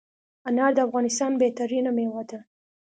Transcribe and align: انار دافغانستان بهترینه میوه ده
انار 0.47 0.71
دافغانستان 0.79 1.31
بهترینه 1.41 1.91
میوه 1.97 2.23
ده 2.29 2.39